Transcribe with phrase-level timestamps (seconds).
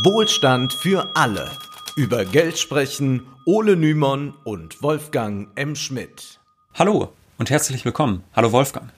[0.00, 1.50] Wohlstand für alle.
[1.96, 5.76] Über Geld sprechen Ole Nymon und Wolfgang M.
[5.76, 6.40] Schmidt.
[6.72, 8.24] Hallo und herzlich willkommen.
[8.34, 8.88] Hallo Wolfgang.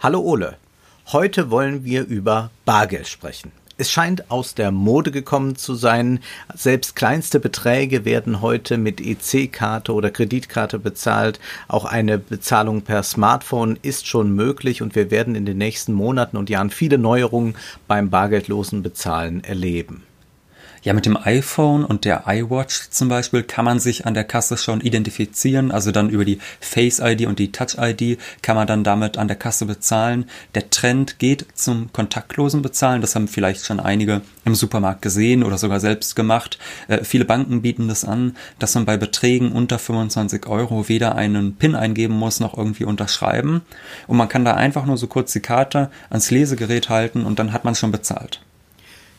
[0.00, 0.56] Hallo Ole.
[1.12, 3.52] Heute wollen wir über Bargeld sprechen.
[3.76, 6.20] Es scheint aus der Mode gekommen zu sein.
[6.54, 11.38] Selbst kleinste Beträge werden heute mit EC-Karte oder Kreditkarte bezahlt.
[11.68, 16.38] Auch eine Bezahlung per Smartphone ist schon möglich und wir werden in den nächsten Monaten
[16.38, 17.56] und Jahren viele Neuerungen
[17.86, 20.02] beim bargeldlosen Bezahlen erleben.
[20.84, 24.58] Ja, mit dem iPhone und der iWatch zum Beispiel kann man sich an der Kasse
[24.58, 25.70] schon identifizieren.
[25.70, 29.26] Also dann über die Face ID und die Touch ID kann man dann damit an
[29.26, 30.26] der Kasse bezahlen.
[30.54, 33.00] Der Trend geht zum kontaktlosen Bezahlen.
[33.00, 36.58] Das haben vielleicht schon einige im Supermarkt gesehen oder sogar selbst gemacht.
[36.88, 41.56] Äh, viele Banken bieten das an, dass man bei Beträgen unter 25 Euro weder einen
[41.56, 43.62] PIN eingeben muss noch irgendwie unterschreiben.
[44.06, 47.54] Und man kann da einfach nur so kurz die Karte ans Lesegerät halten und dann
[47.54, 48.43] hat man schon bezahlt.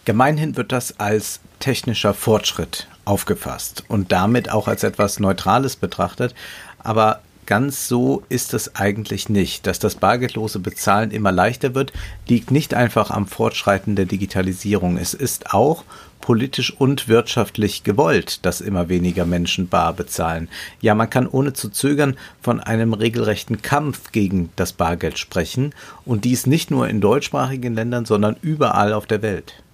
[0.05, 6.35] Gemeinhin wird das als technischer Fortschritt aufgefasst und damit auch als etwas Neutrales betrachtet.
[6.77, 9.65] Aber ganz so ist es eigentlich nicht.
[9.65, 11.91] Dass das bargeldlose Bezahlen immer leichter wird,
[12.27, 14.97] liegt nicht einfach am Fortschreiten der Digitalisierung.
[14.97, 15.83] Es ist auch
[16.21, 20.49] politisch und wirtschaftlich gewollt, dass immer weniger Menschen bar bezahlen.
[20.81, 25.73] Ja, man kann ohne zu zögern von einem regelrechten Kampf gegen das Bargeld sprechen
[26.05, 29.64] und dies nicht nur in deutschsprachigen Ländern, sondern überall auf der Welt.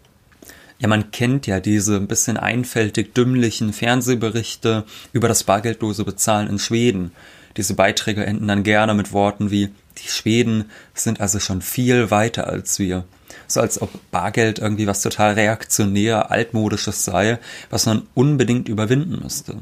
[0.81, 6.57] Ja, man kennt ja diese ein bisschen einfältig dümmlichen Fernsehberichte über das bargeldlose Bezahlen in
[6.57, 7.11] Schweden.
[7.55, 12.47] Diese Beiträge enden dann gerne mit Worten wie die Schweden sind also schon viel weiter
[12.47, 13.03] als wir.
[13.45, 17.37] So als ob Bargeld irgendwie was total reaktionär, altmodisches sei,
[17.69, 19.59] was man unbedingt überwinden müsste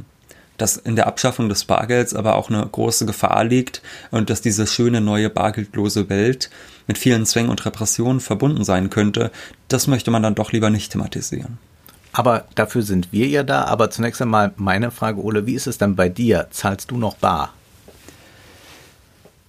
[0.61, 4.67] dass in der Abschaffung des Bargelds aber auch eine große Gefahr liegt und dass diese
[4.67, 6.49] schöne neue bargeldlose Welt
[6.87, 9.31] mit vielen Zwängen und Repressionen verbunden sein könnte,
[9.67, 11.57] das möchte man dann doch lieber nicht thematisieren.
[12.11, 13.65] Aber dafür sind wir ja da.
[13.65, 16.47] Aber zunächst einmal meine Frage, Ole, wie ist es dann bei dir?
[16.49, 17.53] Zahlst du noch bar?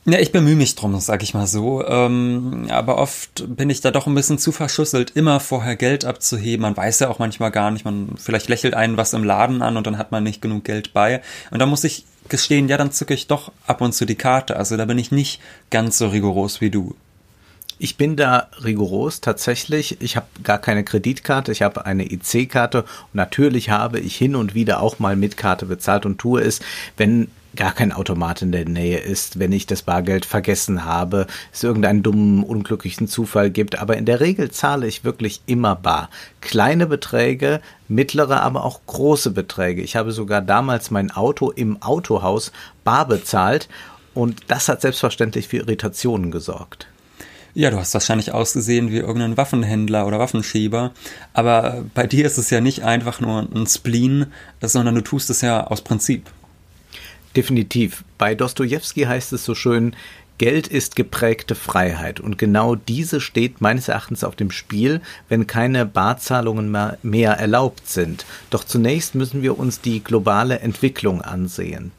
[0.06, 1.86] Ja, ich bemühe mich drum, sag ich mal so.
[1.86, 6.62] Ähm, aber oft bin ich da doch ein bisschen zu verschusselt, immer vorher Geld abzuheben.
[6.62, 9.76] Man weiß ja auch manchmal gar nicht, man vielleicht lächelt einen was im Laden an
[9.76, 11.20] und dann hat man nicht genug Geld bei.
[11.50, 14.56] Und da muss ich gestehen, ja, dann zücke ich doch ab und zu die Karte.
[14.56, 16.94] Also da bin ich nicht ganz so rigoros wie du.
[17.78, 20.00] Ich bin da rigoros tatsächlich.
[20.00, 24.80] Ich habe gar keine Kreditkarte, ich habe eine EC-Karte natürlich habe ich hin und wieder
[24.80, 26.60] auch mal mit Karte bezahlt und tue es,
[26.96, 31.62] wenn gar kein Automat in der Nähe ist, wenn ich das Bargeld vergessen habe, es
[31.62, 33.78] irgendeinen dummen, unglücklichen Zufall gibt.
[33.78, 36.10] Aber in der Regel zahle ich wirklich immer bar.
[36.40, 39.82] Kleine Beträge, mittlere, aber auch große Beträge.
[39.82, 42.52] Ich habe sogar damals mein Auto im Autohaus
[42.84, 43.68] bar bezahlt
[44.14, 46.86] und das hat selbstverständlich für Irritationen gesorgt.
[47.52, 50.92] Ja, du hast wahrscheinlich ausgesehen wie irgendein Waffenhändler oder Waffenschieber,
[51.32, 54.26] aber bei dir ist es ja nicht einfach nur ein Spleen,
[54.60, 56.30] sondern du tust es ja aus Prinzip.
[57.36, 58.04] Definitiv.
[58.18, 59.94] Bei Dostoevsky heißt es so schön,
[60.40, 65.84] Geld ist geprägte Freiheit und genau diese steht meines Erachtens auf dem Spiel, wenn keine
[65.84, 68.24] Barzahlungen mehr erlaubt sind.
[68.48, 71.92] Doch zunächst müssen wir uns die globale Entwicklung ansehen.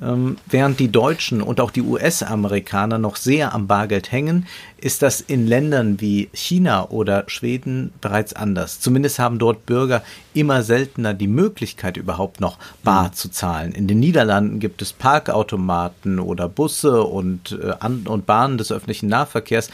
[0.00, 4.46] Ähm, während die Deutschen und auch die US-Amerikaner noch sehr am Bargeld hängen,
[4.82, 8.80] ist das in Ländern wie China oder Schweden bereits anders.
[8.80, 10.02] Zumindest haben dort Bürger
[10.34, 13.12] immer seltener die Möglichkeit, überhaupt noch bar mhm.
[13.12, 13.72] zu zahlen.
[13.72, 19.08] In den Niederlanden gibt es Parkautomaten oder Busse und, äh, An und Bahnen des öffentlichen
[19.08, 19.70] Nahverkehrs,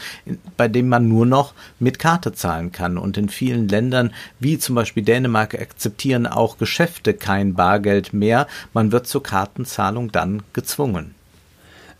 [0.57, 2.97] bei denen man nur noch mit Karte zahlen kann.
[2.97, 8.47] Und in vielen Ländern, wie zum Beispiel Dänemark, akzeptieren auch Geschäfte kein Bargeld mehr.
[8.73, 11.15] Man wird zur Kartenzahlung dann gezwungen.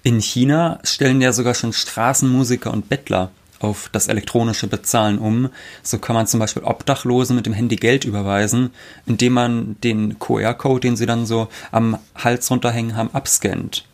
[0.04, 5.50] In China stellen ja sogar schon Straßenmusiker und Bettler auf das elektronische Bezahlen um.
[5.84, 8.72] So kann man zum Beispiel Obdachlosen mit dem Handy Geld überweisen,
[9.06, 13.86] indem man den QR-Code, den sie dann so am Hals runterhängen haben, abscannt.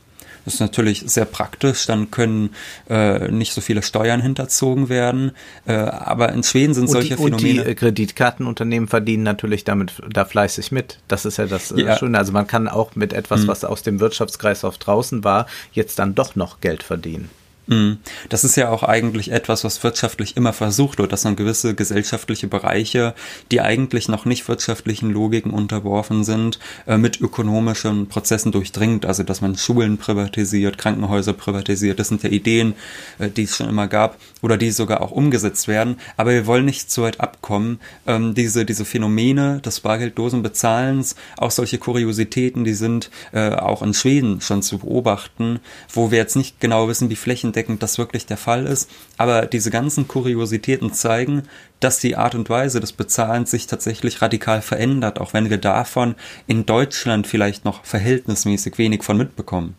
[0.46, 2.52] Das ist natürlich sehr praktisch, dann können
[2.88, 5.32] äh, nicht so viele Steuern hinterzogen werden.
[5.66, 7.62] Äh, aber in Schweden sind und solche die, Phänomene.
[7.62, 11.00] Und die Kreditkartenunternehmen verdienen natürlich damit da fleißig mit.
[11.08, 11.98] Das ist ja das äh, ja.
[11.98, 12.18] Schöne.
[12.18, 13.48] Also man kann auch mit etwas, mhm.
[13.48, 17.30] was aus dem Wirtschaftskreislauf draußen war, jetzt dann doch noch Geld verdienen.
[17.68, 17.98] Mhm.
[18.30, 22.48] Das ist ja auch eigentlich etwas, was wirtschaftlich immer versucht wird, dass man gewisse gesellschaftliche
[22.48, 23.16] Bereiche,
[23.52, 29.06] die eigentlich noch nicht wirtschaftlichen Logiken unterworfen sind, äh, mit ökonomischen Prozessen durchdringt.
[29.06, 32.00] Also, dass man Schulen privatisiert, Krankenhäuser privatisiert.
[32.00, 32.76] Das sind ja Ideen,
[33.18, 35.98] äh, die es schon immer gab oder die sogar auch umgesetzt werden.
[36.18, 37.80] Aber wir wollen nicht zu weit abkommen.
[38.06, 43.94] Ähm, diese, diese Phänomene des bargeldlosen Bezahlens, auch solche Kuriositäten, die sind äh, auch in
[43.94, 45.60] Schweden schon zu beobachten,
[45.92, 48.90] wo wir jetzt nicht genau wissen, wie flächendeckend flächendeckend das wirklich der Fall ist.
[49.18, 51.44] Aber diese ganzen Kuriositäten zeigen,
[51.80, 56.16] dass die Art und Weise des Bezahlens sich tatsächlich radikal verändert, auch wenn wir davon
[56.48, 59.76] in Deutschland vielleicht noch verhältnismäßig wenig von mitbekommen.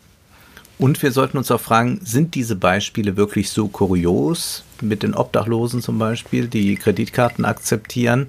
[0.79, 4.63] Und wir sollten uns auch fragen, sind diese Beispiele wirklich so kurios?
[4.83, 8.27] Mit den Obdachlosen zum Beispiel, die Kreditkarten akzeptieren.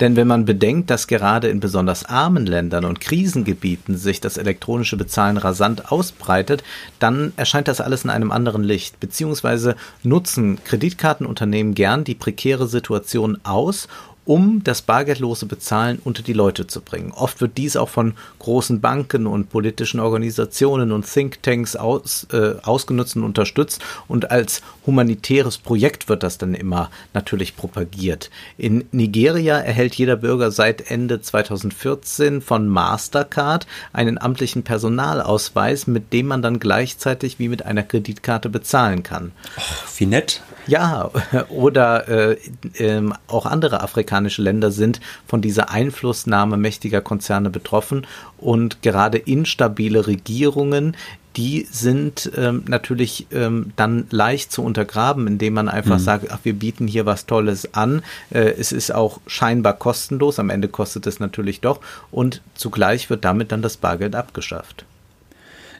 [0.00, 4.96] Denn wenn man bedenkt, dass gerade in besonders armen Ländern und Krisengebieten sich das elektronische
[4.96, 6.64] Bezahlen rasant ausbreitet,
[6.98, 9.00] dann erscheint das alles in einem anderen Licht.
[9.00, 13.86] Beziehungsweise nutzen Kreditkartenunternehmen gern die prekäre Situation aus,
[14.24, 17.12] um das bargeldlose Bezahlen unter die Leute zu bringen.
[17.12, 23.16] Oft wird dies auch von großen Banken und politischen Organisationen und Thinktanks aus, äh, ausgenutzt
[23.16, 28.30] und unterstützt und als humanitäres Projekt wird das dann immer natürlich propagiert.
[28.56, 36.26] In Nigeria erhält jeder Bürger seit Ende 2014 von Mastercard einen amtlichen Personalausweis, mit dem
[36.26, 39.32] man dann gleichzeitig wie mit einer Kreditkarte bezahlen kann.
[39.56, 39.62] Oh,
[39.96, 40.42] wie nett.
[40.66, 41.10] Ja,
[41.48, 42.36] oder äh,
[42.74, 48.06] äh, auch andere afrikanische Länder sind von dieser Einflussnahme mächtiger Konzerne betroffen
[48.38, 50.96] und gerade instabile Regierungen,
[51.36, 56.02] die sind ähm, natürlich ähm, dann leicht zu untergraben, indem man einfach mhm.
[56.02, 58.02] sagt, ach, wir bieten hier was Tolles an.
[58.30, 61.80] Äh, es ist auch scheinbar kostenlos, am Ende kostet es natürlich doch
[62.10, 64.84] und zugleich wird damit dann das Bargeld abgeschafft.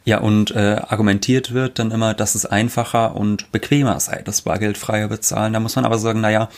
[0.04, 5.08] Ja, und äh, argumentiert wird dann immer, dass es einfacher und bequemer sei, das bargeldfreie
[5.08, 5.52] Bezahlen.
[5.52, 6.48] Da muss man aber sagen, naja,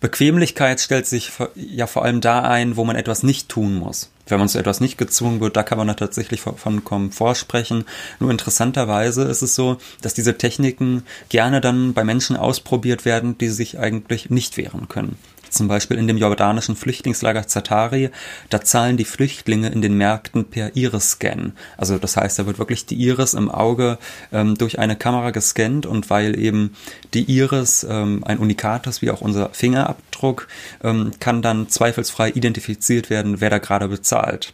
[0.00, 4.10] Bequemlichkeit stellt sich ja vor allem da ein, wo man etwas nicht tun muss.
[4.26, 7.84] Wenn man zu etwas nicht gezwungen wird, da kann man da tatsächlich von Komfort sprechen.
[8.18, 13.48] Nur interessanterweise ist es so, dass diese Techniken gerne dann bei Menschen ausprobiert werden, die
[13.48, 15.16] sich eigentlich nicht wehren können
[15.50, 18.10] zum Beispiel in dem jordanischen Flüchtlingslager Zatari,
[18.50, 21.52] da zahlen die Flüchtlinge in den Märkten per Iris-Scan.
[21.76, 23.98] Also das heißt, da wird wirklich die Iris im Auge
[24.32, 26.74] ähm, durch eine Kamera gescannt und weil eben
[27.14, 30.48] die Iris ähm, ein Unikat ist, wie auch unser Fingerabdruck,
[30.82, 34.52] ähm, kann dann zweifelsfrei identifiziert werden, wer da gerade bezahlt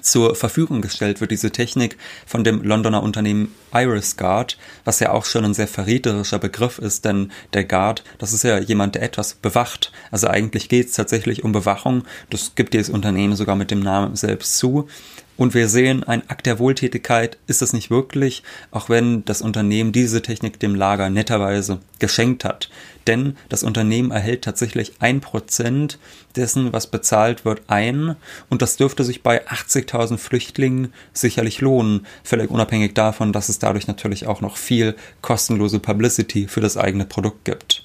[0.00, 1.96] zur Verfügung gestellt wird, diese Technik
[2.26, 7.04] von dem Londoner Unternehmen Iris Guard, was ja auch schon ein sehr verräterischer Begriff ist,
[7.04, 9.92] denn der Guard, das ist ja jemand, der etwas bewacht.
[10.10, 12.04] Also eigentlich geht es tatsächlich um Bewachung.
[12.30, 14.88] Das gibt dieses Unternehmen sogar mit dem Namen selbst zu.
[15.36, 19.90] Und wir sehen, ein Akt der Wohltätigkeit ist es nicht wirklich, auch wenn das Unternehmen
[19.90, 22.68] diese Technik dem Lager netterweise geschenkt hat.
[23.06, 25.98] Denn das Unternehmen erhält tatsächlich ein Prozent
[26.36, 28.16] dessen, was bezahlt wird, ein.
[28.48, 33.86] Und das dürfte sich bei 80.000 Flüchtlingen sicherlich lohnen, völlig unabhängig davon, dass es dadurch
[33.86, 37.84] natürlich auch noch viel kostenlose Publicity für das eigene Produkt gibt.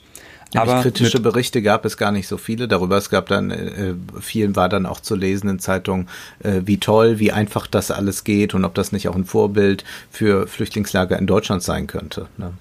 [0.56, 2.98] Aber kritische Berichte gab es gar nicht so viele darüber.
[2.98, 6.08] Es gab dann, äh, vielen war dann auch zu lesen in Zeitungen,
[6.40, 9.84] äh, wie toll, wie einfach das alles geht und ob das nicht auch ein Vorbild
[10.10, 12.28] für Flüchtlingslager in Deutschland sein könnte.
[12.38, 12.54] Ne?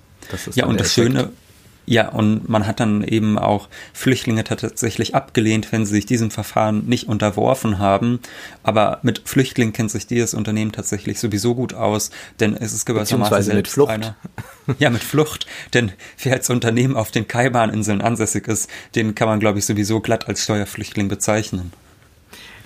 [0.54, 1.30] Ja, und das Schöne,
[1.86, 6.84] ja, und man hat dann eben auch Flüchtlinge tatsächlich abgelehnt, wenn sie sich diesem Verfahren
[6.86, 8.18] nicht unterworfen haben.
[8.64, 12.10] Aber mit Flüchtlingen kennt sich dieses Unternehmen tatsächlich sowieso gut aus,
[12.40, 13.92] denn es ist gewissermaßen mit Flucht.
[13.92, 14.16] Eine,
[14.80, 15.46] ja, mit Flucht.
[15.74, 15.92] Denn
[16.22, 20.26] wer als Unternehmen auf den Kaiman-Inseln ansässig ist, den kann man, glaube ich, sowieso glatt
[20.26, 21.72] als Steuerflüchtling bezeichnen.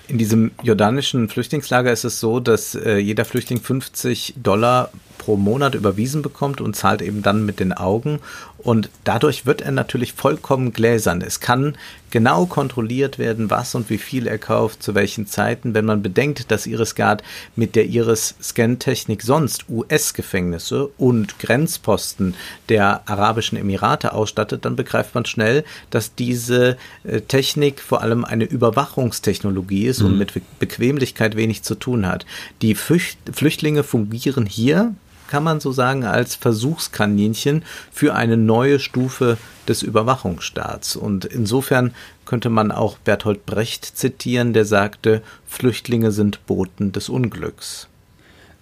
[0.07, 4.89] In diesem jordanischen Flüchtlingslager ist es so, dass äh, jeder Flüchtling 50 Dollar
[5.21, 8.19] pro Monat überwiesen bekommt und zahlt eben dann mit den Augen.
[8.63, 11.21] Und dadurch wird er natürlich vollkommen gläsern.
[11.21, 11.75] Es kann
[12.11, 15.73] genau kontrolliert werden, was und wie viel er kauft, zu welchen Zeiten.
[15.73, 17.23] Wenn man bedenkt, dass Irisguard
[17.55, 22.35] mit der Iris-Scan-Technik sonst US-Gefängnisse und Grenzposten
[22.69, 28.43] der Arabischen Emirate ausstattet, dann begreift man schnell, dass diese äh, Technik vor allem eine
[28.43, 30.07] Überwachungstechnologie ist mhm.
[30.07, 32.25] und mit Bequemlichkeit wenig zu tun hat.
[32.61, 34.93] Die Flüchtlinge fungieren hier
[35.31, 40.97] kann man so sagen, als Versuchskaninchen für eine neue Stufe des Überwachungsstaats.
[40.97, 41.93] Und insofern
[42.25, 47.87] könnte man auch Bertolt Brecht zitieren, der sagte, Flüchtlinge sind Boten des Unglücks.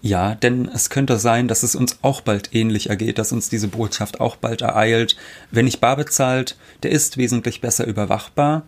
[0.04, 3.68] Ja, denn es könnte sein, dass es uns auch bald ähnlich ergeht, dass uns diese
[3.68, 5.18] Botschaft auch bald ereilt.
[5.50, 8.62] Wer nicht bar bezahlt, der ist wesentlich besser überwachbar.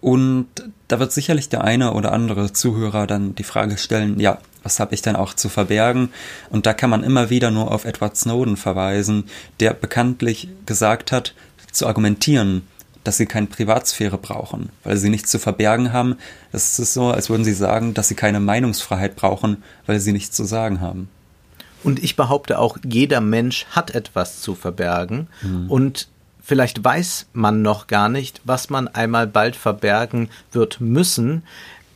[0.00, 0.46] Und
[0.86, 4.94] da wird sicherlich der eine oder andere Zuhörer dann die Frage stellen, ja, was habe
[4.94, 6.08] ich denn auch zu verbergen?
[6.50, 9.24] Und da kann man immer wieder nur auf Edward Snowden verweisen,
[9.60, 11.34] der bekanntlich gesagt hat,
[11.70, 12.62] zu argumentieren,
[13.04, 16.16] dass sie keine Privatsphäre brauchen, weil sie nichts zu verbergen haben.
[16.52, 20.34] Das ist so, als würden sie sagen, dass sie keine Meinungsfreiheit brauchen, weil sie nichts
[20.34, 21.08] zu sagen haben.
[21.82, 25.28] Und ich behaupte auch, jeder Mensch hat etwas zu verbergen.
[25.42, 25.70] Mhm.
[25.70, 26.08] Und
[26.46, 31.42] Vielleicht weiß man noch gar nicht, was man einmal bald verbergen wird müssen,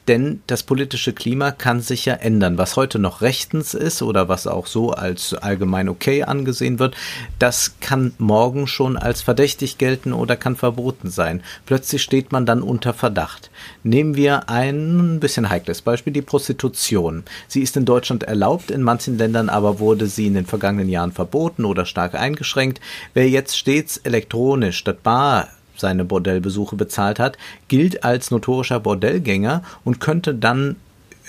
[0.09, 2.57] denn das politische Klima kann sich ja ändern.
[2.57, 6.97] Was heute noch rechtens ist oder was auch so als allgemein okay angesehen wird,
[7.39, 11.43] das kann morgen schon als verdächtig gelten oder kann verboten sein.
[11.67, 13.51] Plötzlich steht man dann unter Verdacht.
[13.83, 17.25] Nehmen wir ein bisschen heikles Beispiel, die Prostitution.
[17.47, 21.13] Sie ist in Deutschland erlaubt, in manchen Ländern aber wurde sie in den vergangenen Jahren
[21.13, 22.81] verboten oder stark eingeschränkt.
[23.13, 30.01] Wer jetzt stets elektronisch statt bar seine Bordellbesuche bezahlt hat, gilt als notorischer Bordellgänger und
[30.01, 30.77] könnte dann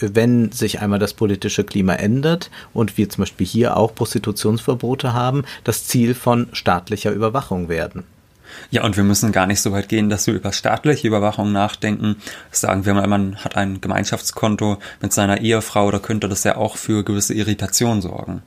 [0.02, 5.44] wenn sich einmal das politische Klima ändert und wir zum Beispiel hier auch Prostitutionsverbote haben,
[5.64, 8.04] das Ziel von staatlicher Überwachung werden.
[8.72, 12.16] Ja, und wir müssen gar nicht so weit gehen, dass wir über staatliche Überwachung nachdenken.
[12.52, 16.78] Sagen wir mal, man hat ein Gemeinschaftskonto mit seiner Ehefrau, da könnte das ja auch
[16.78, 18.42] für gewisse Irritation sorgen.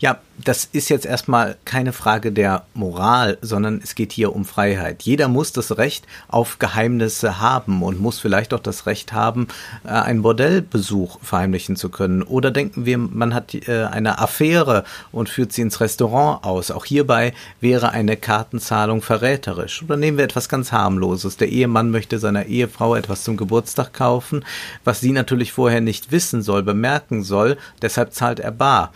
[0.00, 5.02] Ja, das ist jetzt erstmal keine Frage der Moral, sondern es geht hier um Freiheit.
[5.02, 9.48] Jeder muss das Recht auf Geheimnisse haben und muss vielleicht auch das Recht haben,
[9.84, 12.22] äh, einen Bordellbesuch verheimlichen zu können.
[12.22, 16.70] Oder denken wir, man hat äh, eine Affäre und führt sie ins Restaurant aus.
[16.70, 19.82] Auch hierbei wäre eine Kartenzahlung verräterisch.
[19.82, 21.36] Oder nehmen wir etwas ganz harmloses.
[21.36, 24.46] Der Ehemann möchte seiner Ehefrau etwas zum Geburtstag kaufen,
[24.82, 27.58] was sie natürlich vorher nicht wissen soll, bemerken soll.
[27.82, 28.92] Deshalb zahlt er bar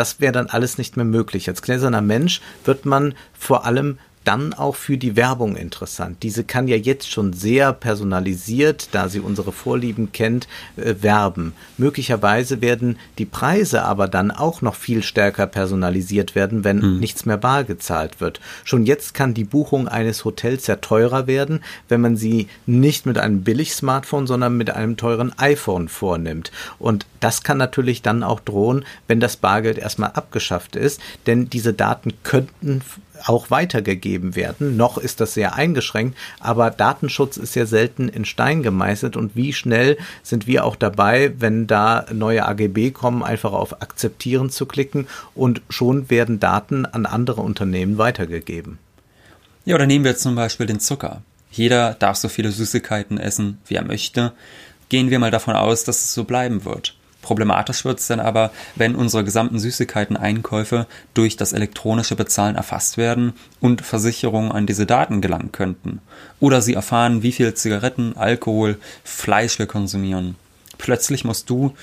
[0.00, 1.46] das wäre dann alles nicht mehr möglich.
[1.46, 6.22] Als gläserner Mensch wird man vor allem dann auch für die Werbung interessant.
[6.22, 10.46] Diese kann ja jetzt schon sehr personalisiert, da sie unsere Vorlieben kennt,
[10.76, 11.54] äh, werben.
[11.78, 17.00] Möglicherweise werden die Preise aber dann auch noch viel stärker personalisiert werden, wenn hm.
[17.00, 18.40] nichts mehr bar gezahlt wird.
[18.64, 23.16] Schon jetzt kann die Buchung eines Hotels ja teurer werden, wenn man sie nicht mit
[23.16, 26.52] einem Billig-Smartphone, sondern mit einem teuren iPhone vornimmt.
[26.78, 31.72] Und das kann natürlich dann auch drohen, wenn das Bargeld erstmal abgeschafft ist, denn diese
[31.72, 32.82] Daten könnten
[33.24, 34.76] auch weitergegeben werden.
[34.76, 39.52] Noch ist das sehr eingeschränkt, aber Datenschutz ist ja selten in Stein gemeißelt und wie
[39.52, 45.06] schnell sind wir auch dabei, wenn da neue AGB kommen, einfach auf Akzeptieren zu klicken
[45.34, 48.78] und schon werden Daten an andere Unternehmen weitergegeben.
[49.64, 51.22] Ja, oder nehmen wir zum Beispiel den Zucker.
[51.50, 54.32] Jeder darf so viele Süßigkeiten essen, wie er möchte.
[54.88, 56.96] Gehen wir mal davon aus, dass es so bleiben wird.
[57.22, 63.34] Problematisch wird es dann aber, wenn unsere gesamten Süßigkeiten-Einkäufe durch das elektronische Bezahlen erfasst werden
[63.60, 66.00] und Versicherungen an diese Daten gelangen könnten.
[66.40, 70.36] Oder sie erfahren, wie viel Zigaretten, Alkohol, Fleisch wir konsumieren.
[70.78, 71.74] Plötzlich musst du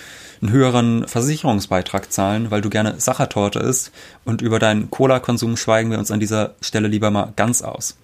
[0.41, 3.91] einen höheren Versicherungsbeitrag zahlen, weil du gerne Sachertorte isst
[4.25, 7.95] und über deinen Cola-Konsum schweigen wir uns an dieser Stelle lieber mal ganz aus.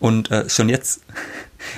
[0.00, 1.02] Und äh, schon jetzt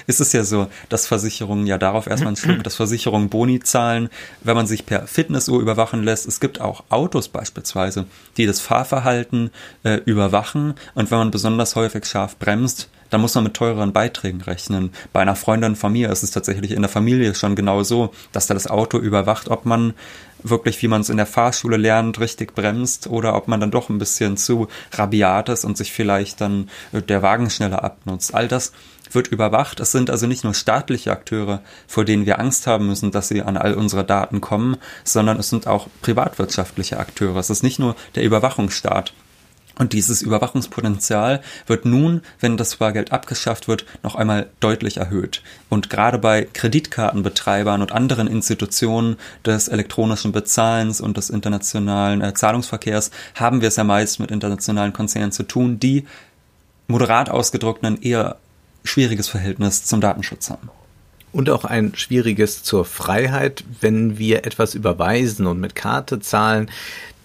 [0.06, 4.08] ist es ja so, dass Versicherungen ja darauf erstmal einen Schluck, dass Versicherungen Boni zahlen,
[4.42, 6.26] wenn man sich per Fitnessuhr überwachen lässt.
[6.26, 9.50] Es gibt auch Autos beispielsweise, die das Fahrverhalten
[9.84, 14.40] äh, überwachen und wenn man besonders häufig scharf bremst, dann muss man mit teureren Beiträgen
[14.40, 14.90] rechnen.
[15.12, 18.46] Bei einer Freundin von mir ist es tatsächlich in der Familie schon genau so, dass
[18.46, 19.94] da das Auto überwacht, ob man
[20.42, 23.88] wirklich, wie man es in der Fahrschule lernt, richtig bremst oder ob man dann doch
[23.88, 28.34] ein bisschen zu rabiat ist und sich vielleicht dann äh, der Wagen schneller abnutzt.
[28.34, 28.72] All das
[29.12, 29.80] wird überwacht.
[29.80, 33.42] Es sind also nicht nur staatliche Akteure, vor denen wir Angst haben müssen, dass sie
[33.42, 37.36] an all unsere Daten kommen, sondern es sind auch privatwirtschaftliche Akteure.
[37.36, 39.12] Es ist nicht nur der Überwachungsstaat,
[39.78, 45.42] und dieses Überwachungspotenzial wird nun, wenn das Bargeld abgeschafft wird, noch einmal deutlich erhöht.
[45.68, 53.10] Und gerade bei Kreditkartenbetreibern und anderen Institutionen des elektronischen Bezahlens und des internationalen äh, Zahlungsverkehrs
[53.34, 56.06] haben wir es ja meist mit internationalen Konzernen zu tun, die
[56.88, 58.36] moderat ausgedrückt ein eher
[58.86, 60.70] schwieriges Verhältnis zum Datenschutz haben.
[61.32, 66.70] Und auch ein schwieriges zur Freiheit, wenn wir etwas überweisen und mit Karte zahlen,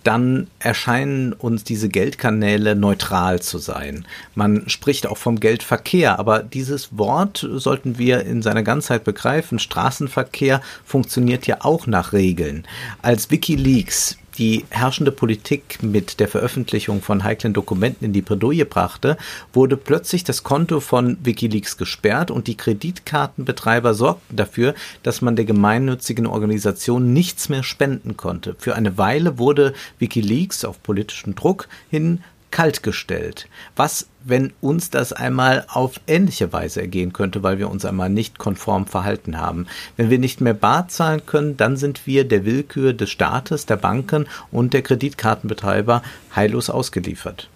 [0.04, 4.06] dann erscheinen uns diese Geldkanäle neutral zu sein.
[4.34, 9.60] Man spricht auch vom Geldverkehr, aber dieses Wort sollten wir in seiner Ganzheit begreifen.
[9.60, 12.66] Straßenverkehr funktioniert ja auch nach Regeln.
[13.02, 19.18] Als Wikileaks die herrschende Politik mit der Veröffentlichung von heiklen Dokumenten in die Bredouille brachte,
[19.54, 24.74] wurde plötzlich das Konto von Wikileaks gesperrt und die Kreditkartenbetreiber sorgten dafür,
[25.04, 28.56] dass man der gemeinnützigen Organisation nichts mehr spenden konnte.
[28.58, 33.48] Für eine Weile wurde Wikileaks auf politischen Druck hin kaltgestellt.
[33.76, 38.38] Was, wenn uns das einmal auf ähnliche Weise ergehen könnte, weil wir uns einmal nicht
[38.38, 39.68] konform verhalten haben?
[39.98, 43.78] Wenn wir nicht mehr bar zahlen können, dann sind wir der Willkür des Staates, der
[43.78, 46.04] Banken und der Kreditkartenbetreiber
[46.36, 47.50] heillos ausgeliefert.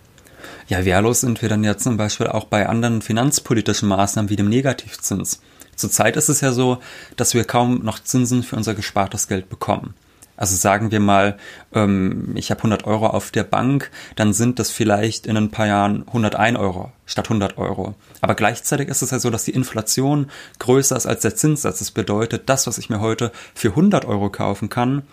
[0.67, 4.49] Ja, wehrlos sind wir dann ja zum Beispiel auch bei anderen finanzpolitischen Maßnahmen wie dem
[4.49, 5.41] Negativzins.
[5.75, 6.79] Zurzeit ist es ja so,
[7.17, 9.93] dass wir kaum noch Zinsen für unser gespartes Geld bekommen.
[10.37, 11.37] Also sagen wir mal,
[11.73, 15.67] ähm, ich habe 100 Euro auf der Bank, dann sind das vielleicht in ein paar
[15.67, 17.95] Jahren 101 Euro statt 100 Euro.
[18.21, 21.79] Aber gleichzeitig ist es ja so, dass die Inflation größer ist als der Zinssatz.
[21.79, 25.03] Das bedeutet, das, was ich mir heute für 100 Euro kaufen kann,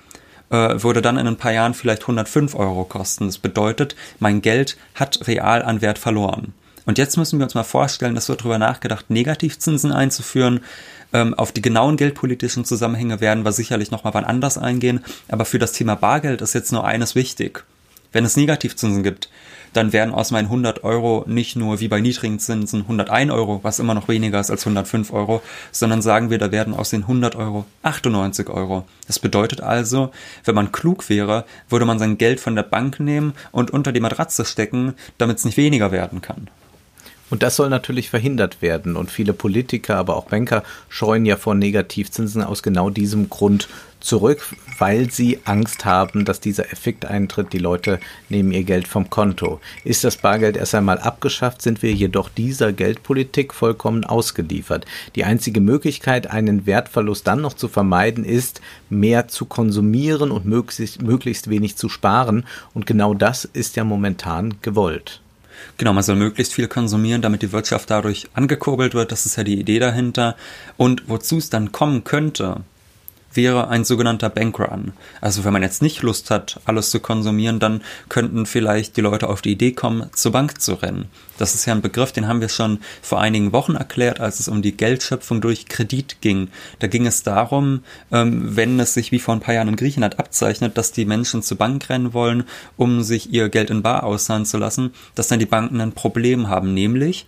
[0.50, 3.26] äh, würde dann in ein paar Jahren vielleicht 105 Euro kosten.
[3.26, 6.52] Das bedeutet, mein Geld hat real an Wert verloren.
[6.84, 10.60] Und jetzt müssen wir uns mal vorstellen, dass wird darüber nachgedacht, Negativzinsen einzuführen.
[11.12, 15.04] Ähm, auf die genauen geldpolitischen Zusammenhänge werden wir sicherlich nochmal wann anders eingehen.
[15.28, 17.64] Aber für das Thema Bargeld ist jetzt nur eines wichtig.
[18.12, 19.30] Wenn es Negativzinsen gibt,
[19.72, 23.78] dann werden aus meinen 100 Euro nicht nur wie bei niedrigen Zinsen 101 Euro, was
[23.78, 27.36] immer noch weniger ist als 105 Euro, sondern sagen wir, da werden aus den 100
[27.36, 28.84] Euro 98 Euro.
[29.06, 30.12] Das bedeutet also,
[30.44, 34.00] wenn man klug wäre, würde man sein Geld von der Bank nehmen und unter die
[34.00, 36.48] Matratze stecken, damit es nicht weniger werden kann.
[37.32, 38.94] Und das soll natürlich verhindert werden.
[38.94, 43.70] Und viele Politiker, aber auch Banker scheuen ja vor Negativzinsen aus genau diesem Grund
[44.00, 47.54] zurück, weil sie Angst haben, dass dieser Effekt eintritt.
[47.54, 49.62] Die Leute nehmen ihr Geld vom Konto.
[49.82, 54.84] Ist das Bargeld erst einmal abgeschafft, sind wir jedoch dieser Geldpolitik vollkommen ausgeliefert.
[55.16, 58.60] Die einzige Möglichkeit, einen Wertverlust dann noch zu vermeiden, ist,
[58.90, 62.44] mehr zu konsumieren und möglichst, möglichst wenig zu sparen.
[62.74, 65.21] Und genau das ist ja momentan gewollt.
[65.78, 69.12] Genau, man soll möglichst viel konsumieren, damit die Wirtschaft dadurch angekurbelt wird.
[69.12, 70.36] Das ist ja die Idee dahinter.
[70.76, 72.62] Und wozu es dann kommen könnte,
[73.34, 74.92] wäre ein sogenannter Bankrun.
[75.20, 79.28] Also wenn man jetzt nicht Lust hat, alles zu konsumieren, dann könnten vielleicht die Leute
[79.28, 81.06] auf die Idee kommen, zur Bank zu rennen.
[81.38, 84.48] Das ist ja ein Begriff, den haben wir schon vor einigen Wochen erklärt, als es
[84.48, 86.48] um die Geldschöpfung durch Kredit ging.
[86.78, 90.18] Da ging es darum, ähm, wenn es sich wie vor ein paar Jahren in Griechenland
[90.18, 92.44] abzeichnet, dass die Menschen zur Bank rennen wollen,
[92.76, 96.48] um sich ihr Geld in Bar auszahlen zu lassen, dass dann die Banken ein Problem
[96.48, 97.26] haben, nämlich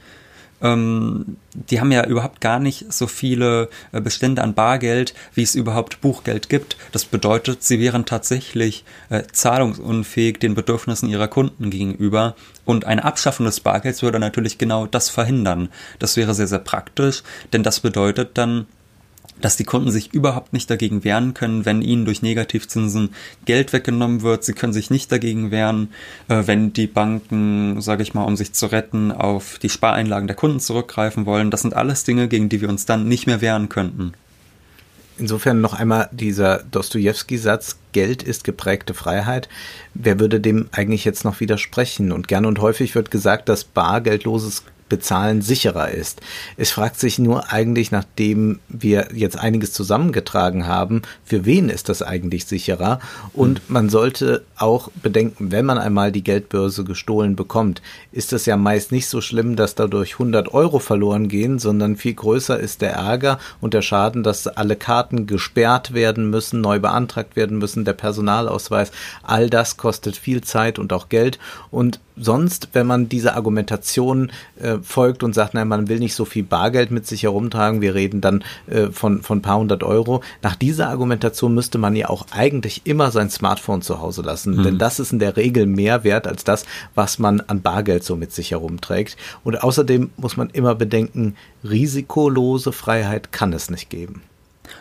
[0.64, 5.54] ähm, die haben ja überhaupt gar nicht so viele äh, Bestände an Bargeld, wie es
[5.54, 6.76] überhaupt Buchgeld gibt.
[6.90, 12.34] Das bedeutet, sie wären tatsächlich äh, zahlungsunfähig den Bedürfnissen ihrer Kunden gegenüber.
[12.64, 15.68] Und eine Abschaffung des Bargelds würde natürlich genau das verhindern.
[15.98, 18.66] Das wäre sehr, sehr praktisch, denn das bedeutet dann,
[19.44, 23.10] dass die Kunden sich überhaupt nicht dagegen wehren können, wenn ihnen durch Negativzinsen
[23.44, 24.42] Geld weggenommen wird.
[24.42, 25.90] Sie können sich nicht dagegen wehren,
[26.28, 30.36] äh, wenn die Banken, sage ich mal, um sich zu retten, auf die Spareinlagen der
[30.36, 31.50] Kunden zurückgreifen wollen.
[31.50, 34.14] Das sind alles Dinge, gegen die wir uns dann nicht mehr wehren könnten.
[35.18, 39.50] Insofern noch einmal dieser Dostoevsky-Satz, Geld ist geprägte Freiheit.
[39.92, 42.12] Wer würde dem eigentlich jetzt noch widersprechen?
[42.12, 46.20] Und gern und häufig wird gesagt, dass bargeldloses Bezahlen sicherer ist.
[46.56, 52.02] Es fragt sich nur eigentlich, nachdem wir jetzt einiges zusammengetragen haben, für wen ist das
[52.02, 53.00] eigentlich sicherer?
[53.32, 53.64] Und hm.
[53.68, 58.92] man sollte auch bedenken, wenn man einmal die Geldbörse gestohlen bekommt, ist es ja meist
[58.92, 63.38] nicht so schlimm, dass dadurch 100 Euro verloren gehen, sondern viel größer ist der Ärger
[63.60, 68.92] und der Schaden, dass alle Karten gesperrt werden müssen, neu beantragt werden müssen, der Personalausweis.
[69.22, 71.38] All das kostet viel Zeit und auch Geld.
[71.70, 76.24] Und sonst, wenn man diese Argumentation äh, folgt und sagt, nein, man will nicht so
[76.24, 80.22] viel Bargeld mit sich herumtragen, wir reden dann äh, von, von paar hundert Euro.
[80.42, 84.62] Nach dieser Argumentation müsste man ja auch eigentlich immer sein Smartphone zu Hause lassen, mhm.
[84.62, 88.16] denn das ist in der Regel mehr wert als das, was man an Bargeld so
[88.16, 89.16] mit sich herumträgt.
[89.42, 94.22] Und außerdem muss man immer bedenken, risikolose Freiheit kann es nicht geben.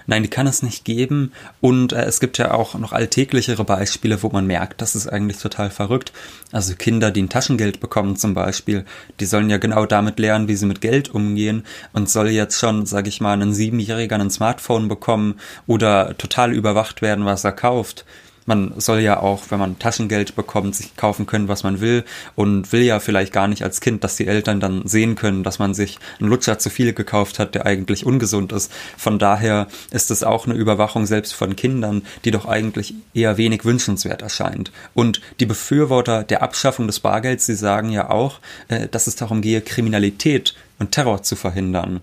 [0.07, 1.31] Nein, die kann es nicht geben.
[1.61, 5.37] Und äh, es gibt ja auch noch alltäglichere Beispiele, wo man merkt, das ist eigentlich
[5.37, 6.11] total verrückt.
[6.51, 8.85] Also Kinder, die ein Taschengeld bekommen zum Beispiel,
[9.19, 12.85] die sollen ja genau damit lernen, wie sie mit Geld umgehen und soll jetzt schon,
[12.85, 18.05] sage ich mal, einen Siebenjähriger ein Smartphone bekommen oder total überwacht werden, was er kauft
[18.45, 22.03] man soll ja auch, wenn man Taschengeld bekommt, sich kaufen können, was man will
[22.35, 25.59] und will ja vielleicht gar nicht als Kind, dass die Eltern dann sehen können, dass
[25.59, 28.71] man sich einen Lutscher zu viel gekauft hat, der eigentlich ungesund ist.
[28.97, 33.65] Von daher ist es auch eine Überwachung selbst von Kindern, die doch eigentlich eher wenig
[33.65, 34.71] wünschenswert erscheint.
[34.93, 39.41] Und die Befürworter der Abschaffung des Bargelds, sie sagen ja auch, äh, dass es darum
[39.41, 42.01] gehe, Kriminalität und Terror zu verhindern.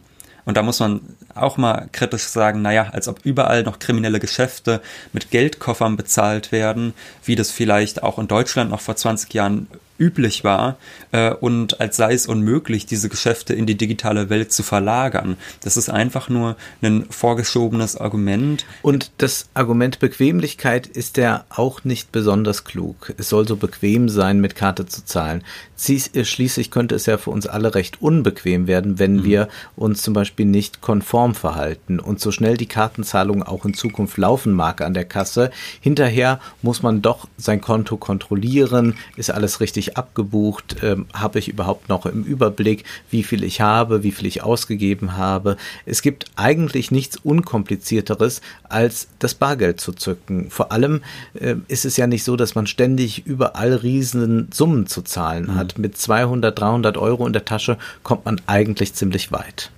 [0.50, 1.00] Und da muss man
[1.32, 4.80] auch mal kritisch sagen, naja, als ob überall noch kriminelle Geschäfte
[5.12, 6.92] mit Geldkoffern bezahlt werden,
[7.24, 9.68] wie das vielleicht auch in Deutschland noch vor 20 Jahren
[10.00, 10.76] üblich war
[11.12, 15.36] äh, und als sei es unmöglich, diese Geschäfte in die digitale Welt zu verlagern.
[15.62, 18.66] Das ist einfach nur ein vorgeschobenes Argument.
[18.82, 23.14] Und das Argument Bequemlichkeit ist ja auch nicht besonders klug.
[23.16, 25.44] Es soll so bequem sein, mit Karte zu zahlen.
[25.76, 29.24] Schließlich könnte es ja für uns alle recht unbequem werden, wenn mhm.
[29.24, 34.16] wir uns zum Beispiel nicht konform Normverhalten und so schnell die Kartenzahlung auch in Zukunft
[34.16, 39.89] laufen mag an der Kasse, hinterher muss man doch sein Konto kontrollieren, ist alles richtig
[39.96, 44.42] abgebucht, ähm, habe ich überhaupt noch im Überblick, wie viel ich habe, wie viel ich
[44.42, 45.56] ausgegeben habe.
[45.86, 50.50] Es gibt eigentlich nichts unkomplizierteres, als das Bargeld zu zücken.
[50.50, 51.02] Vor allem
[51.34, 55.54] äh, ist es ja nicht so, dass man ständig überall riesen Summen zu zahlen mhm.
[55.56, 55.78] hat.
[55.78, 59.70] Mit 200, 300 Euro in der Tasche kommt man eigentlich ziemlich weit.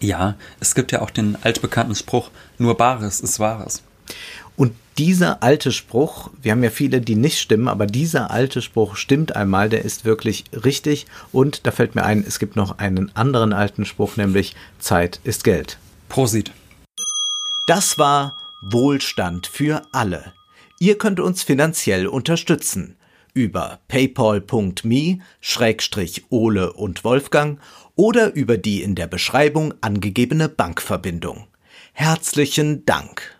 [0.00, 3.82] Ja, es gibt ja auch den altbekannten Spruch, nur Bares ist Wahres.
[4.98, 9.36] Dieser alte Spruch, wir haben ja viele, die nicht stimmen, aber dieser alte Spruch stimmt
[9.36, 11.06] einmal, der ist wirklich richtig.
[11.30, 15.44] Und da fällt mir ein, es gibt noch einen anderen alten Spruch, nämlich Zeit ist
[15.44, 15.78] Geld.
[16.08, 16.50] Prosit.
[17.68, 20.32] Das war Wohlstand für alle.
[20.80, 22.96] Ihr könnt uns finanziell unterstützen
[23.34, 27.60] über paypal.me Schrägstrich Ole und Wolfgang
[27.94, 31.46] oder über die in der Beschreibung angegebene Bankverbindung.
[31.92, 33.37] Herzlichen Dank.